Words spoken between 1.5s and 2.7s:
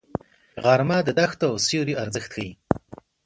او سیوریو ارزښت ښيي